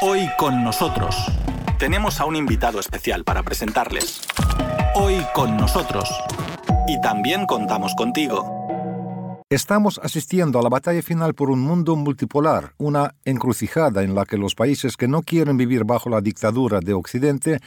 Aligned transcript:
Hoy 0.00 0.30
con 0.38 0.62
nosotros 0.62 1.16
tenemos 1.76 2.20
a 2.20 2.24
un 2.24 2.36
invitado 2.36 2.78
especial 2.78 3.24
para 3.24 3.42
presentarles. 3.42 4.20
Hoy 4.94 5.16
con 5.34 5.56
nosotros. 5.56 6.08
Y 6.86 7.00
también 7.00 7.46
contamos 7.46 7.96
contigo. 7.96 9.42
Estamos 9.50 9.98
asistiendo 10.00 10.60
a 10.60 10.62
la 10.62 10.68
batalla 10.68 11.02
final 11.02 11.34
por 11.34 11.50
un 11.50 11.58
mundo 11.58 11.96
multipolar, 11.96 12.74
una 12.78 13.16
encrucijada 13.24 14.04
en 14.04 14.14
la 14.14 14.24
que 14.24 14.36
los 14.36 14.54
países 14.54 14.96
que 14.96 15.08
no 15.08 15.22
quieren 15.22 15.56
vivir 15.56 15.82
bajo 15.84 16.08
la 16.10 16.20
dictadura 16.20 16.78
de 16.78 16.94
Occidente 16.94 17.58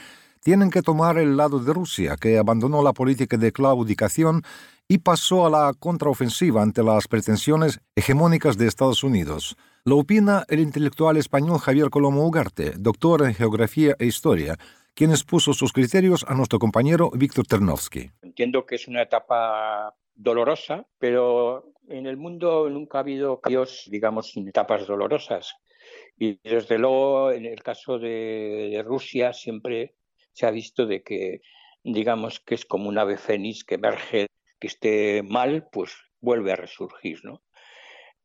tienen 0.42 0.70
que 0.70 0.82
tomar 0.82 1.18
el 1.18 1.38
lado 1.38 1.60
de 1.60 1.74
Rusia, 1.74 2.18
que 2.20 2.38
abandonó 2.38 2.84
la 2.84 2.94
política 2.94 3.38
de 3.38 3.52
claudicación 3.52 4.44
y 4.88 4.98
pasó 4.98 5.46
a 5.46 5.50
la 5.50 5.74
contraofensiva 5.80 6.62
ante 6.62 6.84
las 6.84 7.08
pretensiones 7.08 7.80
hegemónicas 7.96 8.58
de 8.58 8.68
Estados 8.68 9.04
Unidos. 9.04 9.56
Lo 9.86 9.98
opina 9.98 10.44
el 10.50 10.60
intelectual 10.60 11.18
español 11.18 11.60
Javier 11.60 11.90
Colomo 11.90 12.26
Ugarte, 12.26 12.74
doctor 12.78 13.26
en 13.26 13.34
Geografía 13.34 13.96
e 14.00 14.06
Historia, 14.06 14.58
quien 14.94 15.12
expuso 15.12 15.54
sus 15.54 15.72
criterios 15.72 16.26
a 16.28 16.34
nuestro 16.34 16.60
compañero 16.60 17.12
Víctor 17.14 17.46
Ternovsky. 17.46 18.12
Entiendo 18.22 18.66
que 18.66 18.76
es 18.76 18.88
una 18.88 19.02
etapa 19.02 19.96
dolorosa, 20.14 20.86
pero 21.00 21.74
en 21.88 22.06
el 22.06 22.18
mundo 22.18 22.70
nunca 22.70 22.98
ha 22.98 23.02
habido 23.02 23.40
cambios, 23.40 23.88
digamos, 23.90 24.32
sin 24.32 24.48
etapas 24.48 24.86
dolorosas. 24.86 25.56
Y 26.18 26.40
desde 26.44 26.78
luego, 26.78 27.32
en 27.32 27.46
el 27.46 27.64
caso 27.64 27.98
de, 27.98 28.84
Rusia, 28.86 29.34
siempre 29.34 29.96
se 30.34 30.46
ha 30.46 30.52
visto 30.52 30.86
de 30.86 31.04
que, 31.04 31.42
digamos, 31.84 32.40
que 32.40 32.56
es 32.56 32.66
como 32.66 32.90
un 32.90 32.98
ave 32.98 33.18
fénix 33.18 33.64
que 33.64 33.76
emerge 33.76 34.28
que 34.60 34.68
esté 34.68 35.24
mal, 35.24 35.68
pues 35.72 35.96
vuelve 36.20 36.52
a 36.52 36.56
resurgir, 36.56 37.20
¿no? 37.24 37.42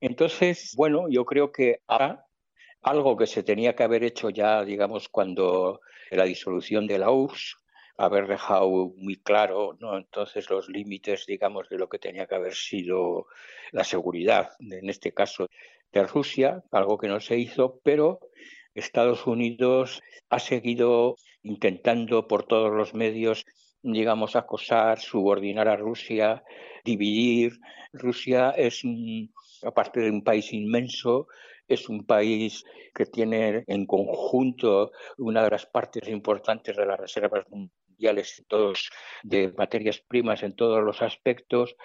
Entonces, 0.00 0.74
bueno, 0.76 1.06
yo 1.08 1.24
creo 1.24 1.50
que 1.50 1.80
ahora 1.86 2.26
algo 2.82 3.16
que 3.16 3.26
se 3.26 3.42
tenía 3.42 3.74
que 3.74 3.82
haber 3.82 4.04
hecho 4.04 4.30
ya, 4.30 4.62
digamos, 4.64 5.08
cuando 5.08 5.80
la 6.10 6.24
disolución 6.24 6.86
de 6.86 6.98
la 6.98 7.10
URSS, 7.10 7.56
haber 7.98 8.26
dejado 8.26 8.92
muy 8.96 9.16
claro, 9.16 9.76
¿no? 9.80 9.96
Entonces 9.96 10.50
los 10.50 10.68
límites, 10.68 11.24
digamos, 11.26 11.68
de 11.68 11.78
lo 11.78 11.88
que 11.88 11.98
tenía 11.98 12.26
que 12.26 12.34
haber 12.34 12.54
sido 12.54 13.26
la 13.72 13.84
seguridad, 13.84 14.50
en 14.60 14.88
este 14.90 15.12
caso 15.12 15.48
de 15.92 16.02
Rusia, 16.04 16.62
algo 16.70 16.98
que 16.98 17.08
no 17.08 17.20
se 17.20 17.38
hizo, 17.38 17.80
pero 17.82 18.20
Estados 18.76 19.26
Unidos 19.26 20.02
ha 20.30 20.38
seguido 20.38 21.16
intentando 21.42 22.26
por 22.28 22.44
todos 22.44 22.72
los 22.72 22.94
medios 22.94 23.44
digamos, 23.92 24.36
acosar, 24.36 24.98
subordinar 24.98 25.68
a 25.68 25.76
Rusia, 25.76 26.42
dividir. 26.84 27.52
Rusia 27.92 28.50
es, 28.50 28.82
aparte 29.62 30.00
de 30.00 30.10
un 30.10 30.22
país 30.22 30.52
inmenso, 30.52 31.28
es 31.68 31.88
un 31.88 32.04
país 32.04 32.64
que 32.94 33.06
tiene 33.06 33.64
en 33.66 33.86
conjunto 33.86 34.92
una 35.18 35.44
de 35.44 35.50
las 35.50 35.66
partes 35.66 36.08
importantes 36.08 36.76
de 36.76 36.86
las 36.86 36.98
reservas 36.98 37.44
de 37.98 39.52
materias 39.56 40.00
primas 40.00 40.42
en 40.42 40.54
todos 40.54 40.82
los 40.82 41.02
aspectos. 41.02 41.76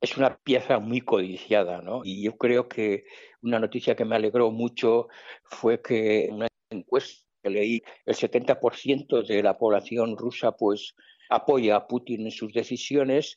Es 0.00 0.16
una 0.16 0.36
pieza 0.38 0.78
muy 0.78 1.00
codiciada, 1.00 1.82
¿no? 1.82 2.02
Y 2.04 2.22
yo 2.22 2.36
creo 2.36 2.68
que 2.68 3.04
una 3.42 3.58
noticia 3.58 3.96
que 3.96 4.04
me 4.04 4.16
alegró 4.16 4.50
mucho 4.50 5.08
fue 5.44 5.80
que 5.80 6.28
una 6.30 6.48
encuesta 6.70 7.26
que 7.42 7.50
leí, 7.50 7.82
el 8.04 8.14
70% 8.14 9.24
de 9.24 9.42
la 9.42 9.56
población 9.56 10.16
rusa 10.16 10.52
pues 10.52 10.96
apoya 11.28 11.76
a 11.76 11.86
Putin 11.86 12.26
en 12.26 12.30
sus 12.30 12.52
decisiones 12.52 13.36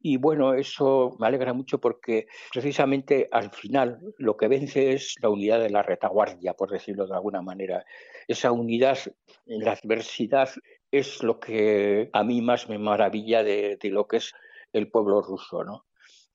y 0.00 0.16
bueno, 0.16 0.54
eso 0.54 1.16
me 1.18 1.26
alegra 1.26 1.52
mucho 1.52 1.78
porque 1.78 2.26
precisamente 2.52 3.28
al 3.32 3.50
final 3.50 4.00
lo 4.18 4.36
que 4.36 4.48
vence 4.48 4.92
es 4.92 5.14
la 5.20 5.28
unidad 5.28 5.60
de 5.60 5.70
la 5.70 5.82
retaguardia, 5.82 6.54
por 6.54 6.70
decirlo 6.70 7.06
de 7.06 7.14
alguna 7.14 7.42
manera. 7.42 7.84
Esa 8.28 8.52
unidad 8.52 8.98
en 9.46 9.64
la 9.64 9.72
adversidad 9.72 10.50
es 10.90 11.22
lo 11.22 11.38
que 11.40 12.10
a 12.12 12.24
mí 12.24 12.40
más 12.40 12.68
me 12.68 12.78
maravilla 12.78 13.42
de, 13.42 13.78
lo 13.84 14.06
que 14.06 14.18
es 14.18 14.32
el 14.72 14.90
pueblo 14.90 15.22
ruso, 15.22 15.64
¿no? 15.64 15.86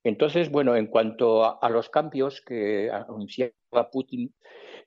Entonces, 0.04 0.50
bueno, 0.50 0.76
en 0.76 0.86
cuanto 0.86 1.60
a, 1.60 1.68
los 1.68 1.88
cambios 1.88 2.40
que 2.40 2.90
anunciaba 2.90 3.52
Putin, 3.90 4.32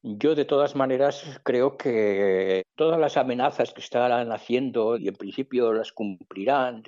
yo, 0.01 0.33
de 0.33 0.45
todas 0.45 0.75
maneras, 0.75 1.41
creo 1.43 1.75
que 1.75 2.63
todas 2.75 2.99
las 2.99 3.17
amenazas 3.17 3.73
que 3.73 3.81
estarán 3.81 4.31
haciendo, 4.31 4.97
y 4.97 5.09
en 5.09 5.15
principio 5.15 5.73
las 5.73 5.91
cumplirán, 5.91 6.83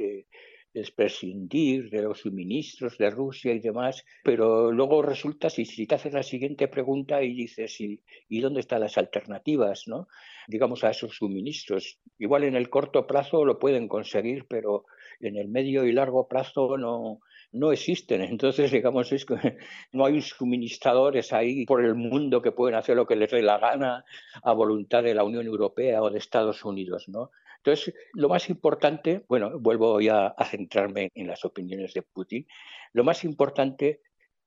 prescindir 0.96 1.90
de 1.90 2.02
los 2.02 2.20
suministros 2.20 2.98
de 2.98 3.10
Rusia 3.10 3.54
y 3.54 3.60
demás, 3.60 4.06
pero 4.24 4.72
luego 4.72 5.02
resulta, 5.02 5.50
si, 5.50 5.66
si 5.66 5.86
te 5.86 5.96
haces 5.96 6.14
la 6.14 6.24
siguiente 6.24 6.68
pregunta 6.68 7.22
y 7.22 7.34
dices, 7.34 7.80
¿y, 7.82 8.02
¿y 8.30 8.40
dónde 8.40 8.62
están 8.62 8.82
las 8.82 8.98
alternativas, 8.98 9.88
no? 9.88 10.08
digamos, 10.48 10.84
a 10.84 10.92
esos 10.92 11.16
suministros? 11.16 12.00
Igual 12.20 12.46
en 12.46 12.56
el 12.56 12.70
corto 12.70 13.06
plazo 13.06 13.46
lo 13.46 13.60
pueden 13.60 13.88
conseguir, 13.88 14.46
pero 14.48 14.86
en 15.20 15.36
el 15.36 15.48
medio 15.50 15.86
y 15.86 15.92
largo 15.92 16.28
plazo 16.28 16.78
no, 16.78 17.20
no 17.52 17.72
existen. 17.72 18.22
Entonces, 18.22 18.72
digamos, 18.72 19.12
es 19.12 19.26
que 19.26 19.36
no 19.92 20.06
hay 20.06 20.22
suministradores 20.22 21.34
ahí 21.34 21.66
por 21.66 21.84
el 21.84 21.96
mundo 21.96 22.42
que 22.42 22.52
pueden 22.52 22.76
hacer 22.76 22.96
lo 22.96 23.06
que 23.06 23.16
les 23.16 23.32
dé 23.32 23.42
la 23.42 23.58
gana 23.58 24.06
a 24.44 24.54
voluntad 24.54 25.04
de 25.04 25.16
la 25.16 25.24
Unión 25.24 25.46
Europea 25.46 26.02
o 26.02 26.10
de 26.10 26.20
Estados 26.20 26.64
Unidos, 26.66 27.08
¿no? 27.08 27.32
Entonces, 27.64 27.94
lo 28.14 28.28
más 28.28 28.50
importante, 28.50 29.24
bueno, 29.28 29.60
vuelvo 29.60 30.02
ya 30.02 30.28
a 30.28 30.46
centrarme 30.46 31.12
en 31.14 31.28
las 31.28 31.46
opiniones 31.46 31.94
de 31.94 32.02
Putin, 32.02 32.48
lo 32.92 33.04
más 33.04 33.24
importante 33.24 34.02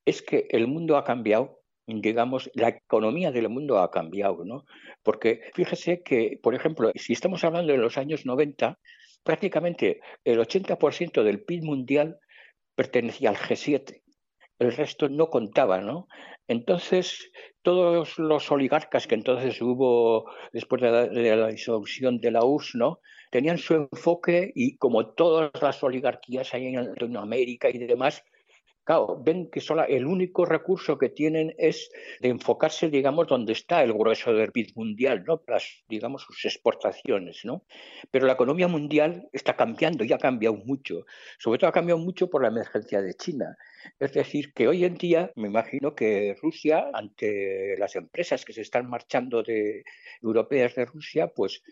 es 0.05 0.21
que 0.21 0.49
el 0.51 0.67
mundo 0.67 0.97
ha 0.97 1.05
cambiado, 1.05 1.61
digamos, 1.87 2.51
la 2.55 2.69
economía 2.71 3.31
del 3.31 3.49
mundo 3.49 3.79
ha 3.79 3.91
cambiado, 3.91 4.45
¿no? 4.45 4.65
Porque 5.05 5.43
fíjese 5.55 6.03
que, 6.03 6.41
por 6.43 6.57
ejemplo, 6.57 6.91
si 6.97 7.13
estamos 7.13 7.45
hablando 7.45 7.73
de 7.73 7.79
los 7.79 7.99
años 7.99 8.27
90, 8.27 8.79
prácticamente 9.23 10.01
el 10.25 10.41
80% 10.41 11.23
del 11.23 11.45
PIB 11.45 11.63
mundial 11.63 12.19
pertenecía 12.75 13.31
al 13.31 13.37
G7, 13.37 14.03
el 14.59 14.73
resto 14.73 15.09
no 15.09 15.29
contaba, 15.29 15.81
¿no? 15.81 16.09
Entonces, 16.49 17.31
todos 17.65 18.19
los 18.19 18.53
oligarcas 18.53 19.09
que 19.09 19.17
entonces 19.17 19.61
hubo 19.61 20.31
después 20.53 20.81
de 20.83 21.37
la, 21.37 21.49
disolución 21.49 22.21
de 22.21 22.31
la 22.31 22.45
URSS, 22.45 22.77
¿no? 22.77 23.01
Tenían 23.31 23.59
su 23.59 23.75
enfoque 23.75 24.53
y 24.55 24.77
como 24.77 25.15
todas 25.15 25.51
las 25.61 25.83
oligarquías 25.83 26.55
hay 26.55 26.67
en 26.67 26.87
Latinoamérica 26.91 27.71
y 27.71 27.79
demás, 27.79 28.23
Claro, 28.85 29.19
ven 29.25 29.49
que 29.51 29.63
solo 29.63 29.87
el 29.87 30.05
único 30.05 30.45
recurso 30.45 30.99
que 30.99 31.09
tienen 31.09 31.55
es 31.57 31.91
de 32.21 32.29
enfocarse, 32.29 32.91
digamos, 32.91 33.27
donde 33.27 33.55
está 33.55 33.83
el 33.83 33.95
grueso 33.95 34.35
del 34.35 34.53
PIB 34.53 34.73
mundial, 34.75 35.25
¿no? 35.27 35.43
Las, 35.47 35.83
digamos, 35.89 36.23
sus 36.23 36.45
exportaciones, 36.45 37.41
¿no? 37.45 37.65
Pero 38.11 38.27
la 38.27 38.35
economía 38.35 38.69
mundial 38.69 39.27
está 39.33 39.57
cambiando 39.57 40.05
y 40.05 40.13
ha 40.13 40.19
cambiado 40.19 40.57
mucho. 40.57 41.07
Sobre 41.39 41.59
todo 41.59 41.71
ha 41.71 41.73
cambiado 41.73 41.99
mucho 41.99 42.29
por 42.29 42.43
la 42.43 42.49
emergencia 42.49 43.01
de 43.01 43.15
China. 43.15 43.57
Es 43.99 44.13
decir, 44.13 44.53
que 44.53 44.69
hoy 44.69 44.85
en 44.85 44.95
día 44.95 45.33
me 45.37 45.49
imagino 45.49 45.95
que 45.95 46.37
Rusia, 46.41 46.91
ante 46.93 47.77
las 47.79 47.97
empresas 47.97 48.45
que 48.45 48.53
se 48.53 48.63
están 48.63 48.89
marchando 48.89 49.43
de 49.43 49.85
europeas 50.23 50.75
de 50.75 50.85
Rusia, 50.85 51.29
pues 51.29 51.63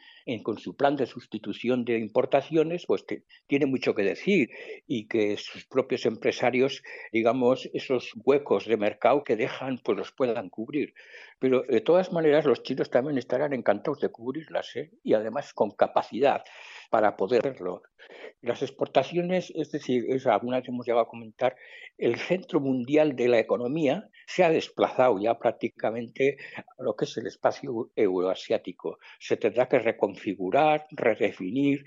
con 0.43 0.59
su 0.59 0.77
plan 0.77 0.97
de 0.97 1.07
sustitución 1.07 1.85
de 1.85 1.99
importaciones, 1.99 2.87
pues 2.87 3.05
tiene 3.47 3.67
mucho 3.67 3.95
que 3.95 4.03
decir 4.03 4.51
y 4.87 5.09
que 5.09 5.37
sus 5.37 5.65
propios 5.67 6.07
empresarios, 6.07 6.83
digamos, 7.13 7.69
esos 7.73 8.13
huecos 8.25 8.67
de 8.67 8.77
mercado 8.77 9.25
que 9.25 9.37
dejan, 9.37 9.79
pues 9.83 9.99
los 9.99 10.13
puedan 10.13 10.49
cubrir. 10.49 10.95
Pero 11.39 11.63
de 11.63 11.81
todas 11.81 12.13
maneras, 12.13 12.45
los 12.45 12.63
chinos 12.63 12.91
también 12.91 13.19
estarán 13.19 13.53
encantados 13.53 14.01
de 14.01 14.11
cubrirlas 14.11 14.77
¿eh? 14.77 14.91
y 15.03 15.15
además 15.15 15.53
con 15.53 15.73
capacidad 15.73 16.45
para 16.93 17.17
poderlo. 17.17 17.83
Las 18.43 18.61
exportaciones, 18.61 19.51
es 19.57 19.73
decir, 19.73 20.05
es, 20.09 20.27
alguna 20.27 20.59
vez 20.59 20.69
hemos 20.69 20.85
llegado 20.85 21.05
a 21.05 21.09
comentar, 21.09 21.57
el 21.97 22.17
centro 22.17 22.61
mundial 22.61 23.17
de 23.17 23.29
la 23.29 23.39
economía 23.39 24.11
se 24.27 24.45
ha 24.45 24.51
desplazado 24.51 25.19
ya 25.19 25.39
prácticamente 25.39 26.37
a 26.59 26.83
lo 26.83 26.95
que 26.95 27.07
es 27.07 27.17
el 27.17 27.29
espacio 27.29 27.91
euroasiático. 27.97 28.99
Se 29.19 29.39
tendrá 29.39 29.71
que 29.71 29.79
reconfigurar, 29.79 30.87
redefinir, 30.91 31.83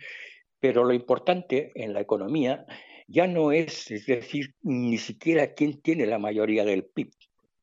pero 0.60 0.84
lo 0.84 0.94
importante 0.94 1.72
en 1.75 1.94
la 1.94 2.01
economía 2.01 2.66
ya 3.08 3.28
no 3.28 3.51
es, 3.51 3.92
es 3.92 4.08
decir, 4.08 4.56
ni 4.63 4.98
siquiera 4.98 5.54
quién 5.54 5.81
tiene 5.84 6.08
la 6.08 6.18
mayoría 6.18 6.66
del 6.66 6.86
PIB, 6.86 7.12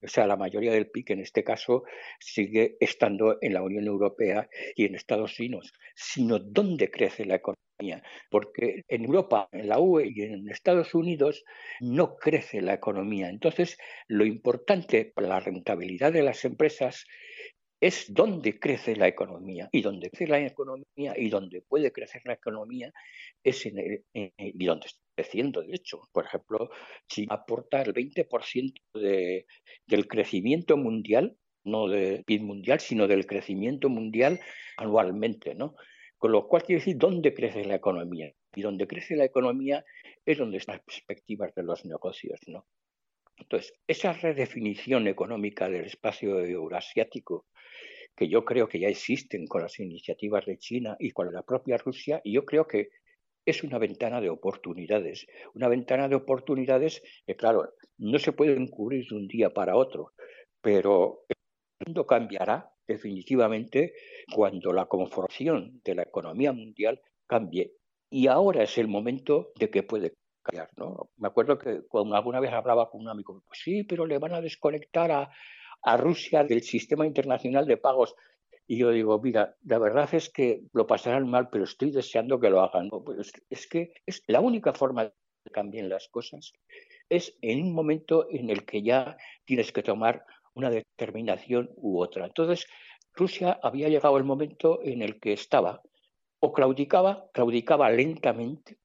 o 0.02 0.08
sea, 0.08 0.26
la 0.26 0.36
mayoría 0.36 0.72
del 0.72 0.90
PIB 0.90 1.12
en 1.12 1.20
este 1.20 1.44
caso 1.44 1.84
sigue 2.18 2.76
estando 2.80 3.38
en 3.40 3.54
la 3.54 3.62
Unión 3.62 3.86
Europea 3.86 4.48
y 4.74 4.84
en 4.84 4.94
Estados 4.94 5.38
Unidos, 5.38 5.72
sino 5.94 6.38
dónde 6.38 6.90
crece 6.90 7.24
la 7.24 7.36
economía. 7.36 8.02
Porque 8.30 8.82
en 8.88 9.04
Europa, 9.04 9.48
en 9.52 9.68
la 9.68 9.78
UE 9.78 10.12
y 10.14 10.22
en 10.22 10.48
Estados 10.48 10.94
Unidos 10.94 11.44
no 11.80 12.16
crece 12.16 12.60
la 12.60 12.74
economía. 12.74 13.28
Entonces, 13.28 13.78
lo 14.08 14.24
importante 14.24 15.04
para 15.04 15.28
la 15.28 15.40
rentabilidad 15.40 16.12
de 16.12 16.22
las 16.22 16.44
empresas 16.44 17.06
es 17.82 18.14
dónde 18.14 18.60
crece 18.60 18.94
la 18.94 19.08
economía. 19.08 19.68
Y 19.72 19.82
donde 19.82 20.08
crece 20.08 20.28
la 20.28 20.38
economía 20.38 21.14
y 21.16 21.28
donde 21.28 21.62
puede 21.62 21.90
crecer 21.90 22.22
la 22.24 22.34
economía 22.34 22.92
es 23.42 23.66
en 23.66 23.78
el, 23.78 24.04
y 24.14 24.64
donde 24.64 24.86
está 24.86 25.02
creciendo, 25.16 25.62
de 25.62 25.74
hecho. 25.74 26.00
Por 26.12 26.26
ejemplo, 26.26 26.70
China 27.08 27.34
aporta 27.34 27.82
el 27.82 27.92
20% 27.92 28.72
de, 28.94 29.46
del 29.84 30.06
crecimiento 30.06 30.76
mundial 30.76 31.36
no 31.64 31.88
del 31.88 32.24
PIB 32.24 32.42
mundial, 32.42 32.80
sino 32.80 33.06
del 33.06 33.26
crecimiento 33.26 33.88
mundial 33.88 34.40
anualmente, 34.76 35.54
¿no? 35.54 35.74
Con 36.18 36.32
lo 36.32 36.46
cual 36.48 36.62
quiere 36.62 36.80
decir 36.80 36.96
dónde 36.98 37.34
crece 37.34 37.64
la 37.64 37.76
economía. 37.76 38.32
Y 38.54 38.62
donde 38.62 38.86
crece 38.86 39.16
la 39.16 39.24
economía 39.24 39.84
es 40.24 40.38
donde 40.38 40.58
están 40.58 40.76
las 40.76 40.84
perspectivas 40.84 41.54
de 41.54 41.62
los 41.62 41.84
negocios, 41.84 42.40
¿no? 42.46 42.66
Entonces, 43.36 43.72
esa 43.86 44.12
redefinición 44.12 45.08
económica 45.08 45.68
del 45.68 45.86
espacio 45.86 46.44
eurasiático, 46.44 47.46
que 48.14 48.28
yo 48.28 48.44
creo 48.44 48.68
que 48.68 48.78
ya 48.78 48.88
existen 48.88 49.46
con 49.46 49.62
las 49.62 49.78
iniciativas 49.80 50.46
de 50.46 50.58
China 50.58 50.96
y 50.98 51.10
con 51.10 51.32
la 51.32 51.42
propia 51.42 51.76
Rusia, 51.78 52.20
y 52.24 52.32
yo 52.32 52.44
creo 52.44 52.66
que 52.66 52.90
es 53.44 53.62
una 53.64 53.78
ventana 53.78 54.20
de 54.20 54.30
oportunidades. 54.30 55.26
Una 55.54 55.68
ventana 55.68 56.08
de 56.08 56.14
oportunidades 56.14 57.02
que, 57.26 57.36
claro, 57.36 57.74
no 57.98 58.18
se 58.18 58.32
puede 58.32 58.54
encubrir 58.54 59.08
de 59.08 59.16
un 59.16 59.26
día 59.26 59.52
para 59.52 59.76
otro, 59.76 60.12
pero 60.60 61.24
el 61.28 61.36
mundo 61.86 62.06
cambiará 62.06 62.70
definitivamente 62.86 63.94
cuando 64.32 64.72
la 64.72 64.86
conformación 64.86 65.80
de 65.84 65.94
la 65.94 66.02
economía 66.02 66.52
mundial 66.52 67.00
cambie. 67.26 67.72
Y 68.10 68.26
ahora 68.26 68.62
es 68.62 68.76
el 68.78 68.88
momento 68.88 69.52
de 69.58 69.70
que 69.70 69.82
puede 69.82 70.14
cambiar. 70.42 70.68
¿no? 70.76 71.10
Me 71.16 71.28
acuerdo 71.28 71.58
que 71.58 71.80
alguna 72.12 72.40
vez 72.40 72.52
hablaba 72.52 72.90
con 72.90 73.00
un 73.00 73.08
amigo, 73.08 73.42
pues 73.46 73.60
sí, 73.62 73.84
pero 73.84 74.06
le 74.06 74.18
van 74.18 74.34
a 74.34 74.40
desconectar 74.40 75.10
a, 75.10 75.30
a 75.82 75.96
Rusia 75.96 76.44
del 76.44 76.62
sistema 76.62 77.06
internacional 77.06 77.66
de 77.66 77.76
pagos. 77.76 78.14
Y 78.66 78.78
yo 78.78 78.90
digo, 78.90 79.20
mira, 79.20 79.56
la 79.64 79.78
verdad 79.78 80.08
es 80.14 80.30
que 80.30 80.62
lo 80.72 80.86
pasarán 80.86 81.28
mal, 81.28 81.48
pero 81.50 81.64
estoy 81.64 81.90
deseando 81.90 82.40
que 82.40 82.50
lo 82.50 82.60
hagan. 82.60 82.88
Pues 82.88 83.32
es 83.50 83.66
que 83.66 83.92
es 84.06 84.22
la 84.26 84.40
única 84.40 84.72
forma 84.72 85.04
de 85.04 85.12
que 85.44 85.50
cambien 85.50 85.88
las 85.88 86.08
cosas 86.08 86.52
es 87.12 87.36
en 87.42 87.62
un 87.62 87.74
momento 87.74 88.26
en 88.30 88.48
el 88.48 88.64
que 88.64 88.82
ya 88.82 89.18
tienes 89.44 89.70
que 89.70 89.82
tomar 89.82 90.24
una 90.54 90.70
determinación 90.70 91.70
u 91.76 92.00
otra. 92.00 92.24
Entonces, 92.24 92.66
Rusia 93.14 93.58
había 93.62 93.90
llegado 93.90 94.16
el 94.16 94.24
momento 94.24 94.80
en 94.82 95.02
el 95.02 95.20
que 95.20 95.34
estaba 95.34 95.82
o 96.40 96.52
claudicaba, 96.52 97.28
claudicaba 97.34 97.90
lentamente, 97.90 98.78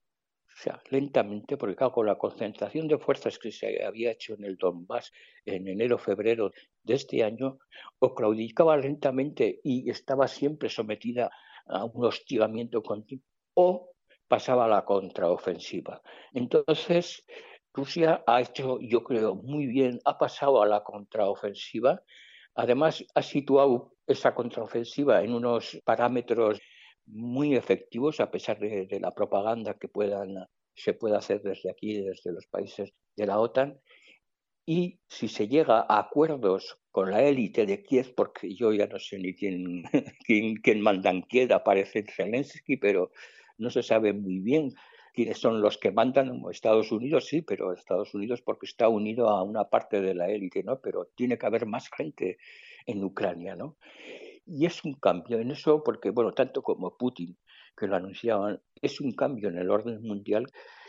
o 0.58 0.60
sea, 0.60 0.82
lentamente, 0.90 1.56
porque 1.56 1.76
claro, 1.76 1.94
con 1.94 2.08
la 2.08 2.18
concentración 2.18 2.88
de 2.88 2.98
fuerzas 2.98 3.38
que 3.38 3.52
se 3.52 3.86
había 3.86 4.12
hecho 4.12 4.34
en 4.34 4.44
el 4.44 4.58
Donbass 4.58 5.12
en 5.46 5.68
enero-febrero 5.68 6.52
de 6.82 6.96
este 6.96 7.24
año, 7.24 7.60
o 8.00 8.16
claudicaba 8.16 8.76
lentamente 8.76 9.60
y 9.64 9.88
estaba 9.92 10.28
siempre 10.28 10.68
sometida 10.70 11.30
a 11.68 11.86
un 11.86 12.06
hostigamiento 12.06 12.82
continuo, 12.82 13.24
o 13.54 13.92
pasaba 14.28 14.66
a 14.66 14.68
la 14.68 14.84
contraofensiva. 14.84 16.02
Entonces, 16.34 17.24
Rusia 17.72 18.24
ha 18.26 18.42
hecho, 18.42 18.80
yo 18.82 19.04
creo, 19.04 19.36
muy 19.36 19.68
bien, 19.68 20.00
ha 20.06 20.18
pasado 20.18 20.64
a 20.64 20.66
la 20.66 20.84
contraofensiva. 20.84 22.02
Además, 22.56 23.06
ha 23.14 23.22
situado 23.22 23.94
esa 24.08 24.34
contraofensiva 24.34 25.22
en 25.22 25.36
unos 25.36 25.80
parámetros 25.86 26.60
muy 27.08 27.56
efectivos 27.56 28.20
a 28.20 28.30
pesar 28.30 28.60
de, 28.60 29.00
la 29.00 29.14
propaganda 29.14 29.76
que 29.76 29.90
se 30.76 30.94
pueda 30.94 31.18
hacer 31.18 31.42
desde 31.42 31.72
aquí, 31.72 32.02
desde 32.02 32.32
los 32.32 32.46
países 32.48 32.94
de 33.16 33.26
la 33.26 33.40
OTAN. 33.40 33.80
Y 34.66 35.00
si 35.08 35.30
se 35.30 35.48
llega 35.48 35.86
a 35.88 36.00
acuerdos 36.00 36.78
con 36.92 37.10
la 37.10 37.24
élite 37.24 37.66
de 37.66 37.82
Kiev, 37.84 38.14
porque 38.16 38.54
yo 38.54 38.74
ya 38.74 38.86
no 38.88 39.00
sé 39.00 39.18
ni 39.18 39.34
quién, 39.34 39.84
quién, 40.26 40.56
quién 40.58 40.82
manda 40.82 41.10
en 41.10 41.24
Kiev, 41.24 41.54
aparece 41.54 42.04
Zelensky, 42.04 42.76
pero 42.76 43.12
no 43.58 43.70
se 43.70 43.82
sabe 43.82 44.12
muy 44.12 44.40
bien 44.40 44.74
quiénes 45.14 45.40
son 45.40 45.62
los 45.62 45.78
que 45.78 45.92
mandan. 45.92 46.44
Estados 46.52 46.92
Unidos 46.92 47.28
sí, 47.28 47.42
pero 47.42 47.72
Estados 47.74 48.14
Unidos 48.14 48.42
porque 48.42 48.66
está 48.66 48.90
unido 48.90 49.30
a 49.30 49.42
una 49.42 49.70
parte 49.70 50.02
de 50.02 50.14
la 50.14 50.30
élite, 50.30 50.64
¿no? 50.64 50.80
Pero 50.82 51.06
tiene 51.16 51.38
que 51.38 51.46
haber 51.46 51.66
más 51.66 51.90
gente 51.90 52.38
en 52.86 53.04
Ucrania, 53.04 53.56
¿no? 53.56 53.78
Y 54.48 54.66
es 54.66 54.84
un 54.86 54.94
cambio 54.94 55.40
en 55.40 55.52
eso 55.52 55.84
porque, 55.84 56.10
bueno, 56.10 56.34
tanto 56.34 56.62
como 56.62 56.96
Putin, 56.98 57.38
que 57.76 57.88
lo 57.88 57.96
anunciaban, 57.96 58.60
es 58.82 59.02
un 59.02 59.12
cambio 59.12 59.50
en 59.50 59.58
el 59.58 59.70
orden 59.70 60.02
mundial 60.02 60.48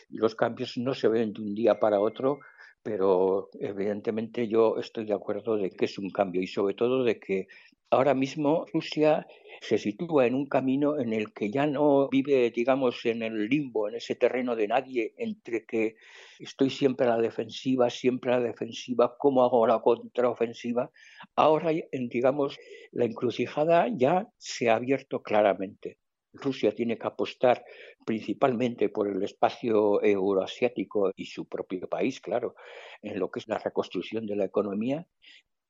y 0.08 0.16
los 0.16 0.34
cambios 0.34 0.78
no 0.78 0.94
se 0.94 1.08
ven 1.08 1.32
de 1.32 1.42
un 1.42 1.54
día 1.54 1.78
para 1.78 2.00
otro, 2.00 2.38
pero 2.82 3.50
evidentemente 3.60 4.48
yo 4.48 4.78
estoy 4.78 5.04
de 5.04 5.14
acuerdo 5.14 5.56
de 5.56 5.70
que 5.70 5.84
es 5.84 5.98
un 5.98 6.10
cambio 6.10 6.40
y 6.40 6.46
sobre 6.46 6.74
todo 6.74 7.04
de 7.04 7.18
que 7.18 7.48
ahora 7.90 8.14
mismo 8.14 8.66
Rusia 8.72 9.26
se 9.60 9.78
sitúa 9.78 10.26
en 10.26 10.34
un 10.34 10.46
camino 10.46 10.98
en 10.98 11.12
el 11.12 11.32
que 11.32 11.50
ya 11.50 11.66
no 11.66 12.08
vive, 12.08 12.50
digamos, 12.50 13.04
en 13.06 13.22
el 13.22 13.48
limbo, 13.48 13.88
en 13.88 13.96
ese 13.96 14.14
terreno 14.14 14.54
de 14.54 14.68
nadie, 14.68 15.14
entre 15.16 15.64
que 15.64 15.96
estoy 16.38 16.70
siempre 16.70 17.06
a 17.06 17.10
la 17.10 17.18
defensiva, 17.18 17.90
siempre 17.90 18.32
a 18.32 18.38
la 18.38 18.46
defensiva, 18.46 19.16
¿cómo 19.18 19.44
hago 19.44 19.66
la 19.66 19.80
contraofensiva? 19.80 20.90
Ahora, 21.34 21.72
digamos, 21.92 22.58
la 22.92 23.04
encrucijada 23.04 23.88
ya 23.92 24.28
se 24.36 24.70
ha 24.70 24.76
abierto 24.76 25.22
claramente. 25.22 25.98
Rusia 26.32 26.72
tiene 26.72 26.98
que 26.98 27.06
apostar 27.06 27.64
principalmente 28.04 28.90
por 28.90 29.08
el 29.08 29.22
espacio 29.22 30.02
euroasiático 30.04 31.12
y 31.16 31.26
su 31.26 31.48
propio 31.48 31.88
país, 31.88 32.20
claro, 32.20 32.54
en 33.02 33.18
lo 33.18 33.30
que 33.30 33.40
es 33.40 33.48
la 33.48 33.58
reconstrucción 33.58 34.26
de 34.26 34.36
la 34.36 34.44
economía, 34.44 35.06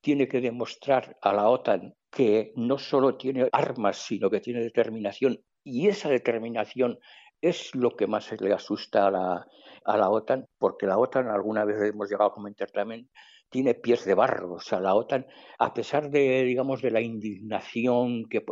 tiene 0.00 0.29
que 0.29 0.41
demostrar 0.41 1.17
a 1.23 1.32
la 1.32 1.49
OTAN 1.49 1.94
que 2.10 2.52
no 2.56 2.78
solo 2.78 3.16
tiene 3.16 3.49
armas, 3.52 3.99
sino 3.99 4.31
que 4.31 4.40
tiene 4.40 4.60
determinación, 4.60 5.40
y 5.64 5.88
esa 5.88 6.08
determinación 6.08 6.99
es 7.40 7.75
lo 7.75 7.96
que 7.96 8.06
más 8.06 8.32
le 8.40 8.52
asusta 8.52 9.06
a 9.06 9.10
la, 9.10 9.46
a 9.84 9.96
la 9.96 10.10
OTAN, 10.10 10.46
porque 10.58 10.87
la 10.87 10.99
OTAN, 10.99 11.28
alguna 11.28 11.64
vez 11.64 11.81
hemos 11.82 12.10
llegado 12.10 12.31
a 12.31 12.34
comentar 12.34 12.70
también, 12.70 13.08
tiene 13.50 13.75
pies 13.75 14.05
de 14.05 14.14
barro. 14.14 14.55
O 14.55 14.60
sea, 14.60 14.81
la 14.81 14.94
OTAN, 14.94 15.26
a 15.58 15.72
pesar 15.72 16.10
de, 16.10 16.44
digamos, 16.44 16.82
de 16.82 16.90
la 16.90 17.00
indignación 17.00 18.28
que 18.28 18.44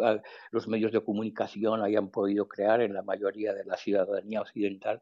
los 0.51 0.69
medios 0.69 0.93
de 0.93 1.03
comunicación 1.03 1.83
hayan 1.83 2.11
podido 2.11 2.49
crear 2.49 2.81
en 2.81 2.95
la 2.95 3.03
mayoría 3.03 3.53
de 3.53 3.65
la 3.65 3.77
ciudadanía 3.77 4.41
occidental, 4.41 5.01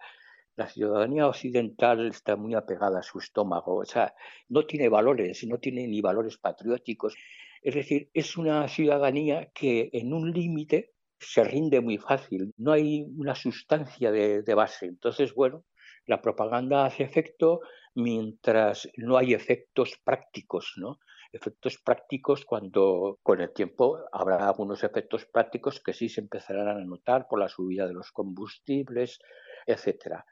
la 0.56 0.68
ciudadanía 0.68 1.26
occidental 1.26 2.06
está 2.06 2.36
muy 2.36 2.54
apegada 2.54 3.00
a 3.00 3.02
su 3.02 3.18
estómago, 3.18 3.76
o 3.76 3.84
sea, 3.84 4.14
no 4.48 4.64
tiene 4.66 4.88
valores, 4.88 5.44
no 5.44 5.58
tiene 5.58 5.88
ni 5.88 6.00
valores 6.00 6.38
patrióticos. 6.38 7.16
Es 7.64 7.74
decir, 7.74 8.10
es 8.12 8.36
una 8.36 8.68
ciudadanía 8.68 9.50
que 9.54 9.88
en 9.94 10.12
un 10.12 10.30
límite 10.32 10.92
se 11.18 11.42
rinde 11.42 11.80
muy 11.80 11.96
fácil, 11.96 12.52
no 12.58 12.72
hay 12.72 13.06
una 13.16 13.34
sustancia 13.34 14.12
de, 14.12 14.54
base. 14.54 14.84
Entonces, 14.84 15.34
bueno, 15.34 15.64
la 16.04 16.20
propaganda 16.20 16.84
hace 16.84 17.04
efecto 17.04 17.62
mientras 17.94 18.90
no 18.98 19.16
hay 19.16 19.32
efectos 19.32 19.98
prácticos, 20.04 20.74
¿no? 20.76 20.98
Efectos 21.32 21.78
prácticos 21.78 22.44
cuando 22.44 23.18
con 23.22 23.40
el 23.40 23.52
tiempo 23.54 23.98
habrá 24.12 24.46
algunos 24.46 24.84
efectos 24.84 25.24
prácticos 25.24 25.80
que 25.80 25.94
sí 25.94 26.10
se 26.10 26.20
empezarán 26.20 26.68
a 26.68 26.84
notar 26.84 27.26
por 27.26 27.40
la 27.40 27.48
subida 27.48 27.86
de 27.88 27.94
los 27.94 28.12
combustibles, 28.12 29.18
etcétera. 29.66 30.26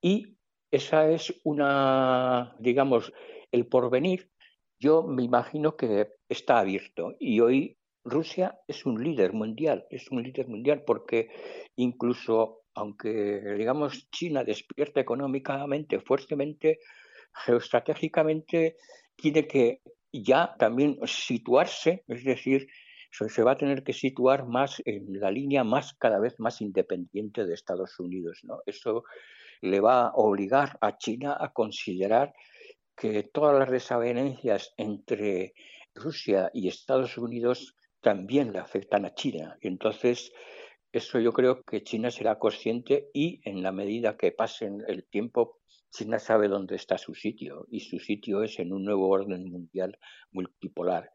Y 0.00 0.36
esa 0.70 1.08
es 1.10 1.34
una, 1.42 2.54
digamos, 2.60 3.12
el 3.50 3.66
porvenir. 3.66 4.31
Yo 4.82 5.04
me 5.04 5.22
imagino 5.22 5.76
que 5.76 6.08
está 6.28 6.58
abierto 6.58 7.14
y 7.20 7.38
hoy 7.38 7.78
Rusia 8.04 8.58
es 8.66 8.84
un 8.84 9.00
líder 9.00 9.32
mundial, 9.32 9.86
es 9.90 10.10
un 10.10 10.24
líder 10.24 10.48
mundial 10.48 10.82
porque 10.84 11.28
incluso 11.76 12.64
aunque 12.74 13.54
digamos 13.56 14.10
China 14.10 14.42
despierta 14.42 14.98
económicamente 14.98 16.00
fuertemente, 16.00 16.80
geoestratégicamente 17.32 18.76
tiene 19.14 19.46
que 19.46 19.82
ya 20.12 20.56
también 20.58 20.98
situarse, 21.04 22.02
es 22.08 22.24
decir, 22.24 22.66
se 23.12 23.42
va 23.44 23.52
a 23.52 23.58
tener 23.58 23.84
que 23.84 23.92
situar 23.92 24.48
más 24.48 24.82
en 24.84 25.20
la 25.20 25.30
línea 25.30 25.62
más 25.62 25.94
cada 25.94 26.18
vez 26.18 26.40
más 26.40 26.60
independiente 26.60 27.46
de 27.46 27.54
Estados 27.54 28.00
Unidos, 28.00 28.40
¿no? 28.42 28.62
Eso 28.66 29.04
le 29.60 29.78
va 29.78 30.08
a 30.08 30.12
obligar 30.14 30.76
a 30.80 30.98
China 30.98 31.36
a 31.38 31.52
considerar 31.52 32.34
que 32.96 33.22
todas 33.22 33.58
las 33.58 33.70
desavenencias 33.70 34.72
entre 34.76 35.54
Rusia 35.94 36.50
y 36.52 36.68
Estados 36.68 37.18
Unidos 37.18 37.76
también 38.00 38.52
le 38.52 38.58
afectan 38.58 39.04
a 39.04 39.14
China. 39.14 39.56
Y 39.60 39.68
entonces, 39.68 40.32
eso 40.92 41.18
yo 41.20 41.32
creo 41.32 41.62
que 41.62 41.82
China 41.82 42.10
será 42.10 42.38
consciente 42.38 43.08
y 43.14 43.40
en 43.48 43.62
la 43.62 43.72
medida 43.72 44.16
que 44.16 44.32
pase 44.32 44.70
el 44.86 45.04
tiempo, 45.04 45.58
China 45.90 46.18
sabe 46.18 46.48
dónde 46.48 46.76
está 46.76 46.98
su 46.98 47.14
sitio 47.14 47.66
y 47.70 47.80
su 47.80 47.98
sitio 47.98 48.42
es 48.42 48.58
en 48.58 48.72
un 48.72 48.84
nuevo 48.84 49.08
orden 49.08 49.50
mundial 49.50 49.98
multipolar. 50.30 51.10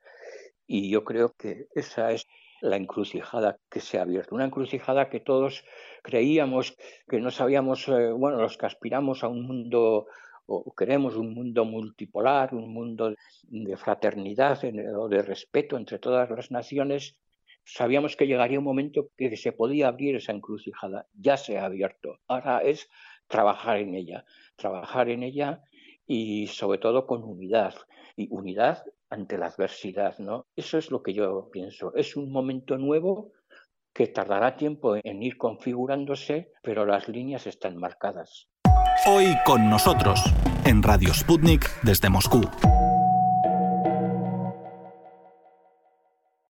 Y 0.66 0.90
yo 0.90 1.04
creo 1.04 1.34
que 1.34 1.68
esa 1.74 2.12
es 2.12 2.26
la 2.62 2.76
encrucijada 2.76 3.58
que 3.70 3.80
se 3.80 3.98
ha 3.98 4.02
abierto, 4.02 4.36
una 4.36 4.46
encrucijada 4.46 5.10
que 5.10 5.20
todos 5.20 5.64
creíamos 6.04 6.76
que 7.08 7.20
no 7.20 7.32
sabíamos, 7.32 7.88
eh, 7.88 8.12
bueno, 8.12 8.42
los 8.42 8.58
que 8.58 8.66
aspiramos 8.66 9.24
a 9.24 9.28
un 9.28 9.46
mundo 9.46 10.08
o 10.48 10.74
queremos 10.74 11.16
un 11.16 11.34
mundo 11.34 11.66
multipolar, 11.66 12.56
un 12.56 12.74
mundo 12.74 13.14
de 13.44 13.78
fraternidad 13.78 14.60
o 14.98 15.08
de 15.08 15.22
respeto 15.22 15.78
entre 15.78 16.00
todas 16.00 16.30
las 16.30 16.52
naciones, 16.52 17.16
sabíamos 17.66 18.16
que 18.16 18.28
llegaría 18.28 18.60
un 18.60 18.66
momento 18.66 19.10
que 19.18 19.36
se 19.36 19.52
podía 19.52 19.90
abrir 19.90 20.16
esa 20.16 20.32
encrucijada. 20.32 21.06
Ya 21.14 21.38
se 21.38 21.58
ha 21.58 21.66
abierto. 21.66 22.20
Ahora 22.28 22.60
es 22.60 22.90
trabajar 23.28 23.78
en 23.78 23.94
ella, 23.94 24.26
trabajar 24.56 25.10
en 25.10 25.24
ella 25.24 25.62
y 26.06 26.48
sobre 26.48 26.80
todo 26.80 27.06
con 27.06 27.24
unidad, 27.24 27.76
y 28.16 28.28
unidad 28.32 28.84
ante 29.10 29.38
la 29.38 29.48
adversidad, 29.48 30.18
¿no? 30.18 30.48
Eso 30.56 30.78
es 30.78 30.92
lo 30.92 31.04
que 31.04 31.14
yo 31.14 31.50
pienso. 31.52 31.94
Es 31.94 32.16
un 32.16 32.32
momento 32.32 32.78
nuevo 32.78 33.32
que 33.94 34.08
tardará 34.08 34.56
tiempo 34.56 34.96
en 34.96 35.24
ir 35.24 35.38
configurándose, 35.38 36.52
pero 36.62 36.86
las 36.86 37.08
líneas 37.08 37.48
están 37.48 37.78
marcadas. 37.78 38.48
Hoy 39.06 39.38
con 39.46 39.70
nosotros, 39.70 40.22
en 40.66 40.82
Radio 40.82 41.14
Sputnik 41.14 41.70
desde 41.84 42.10
Moscú. 42.10 42.50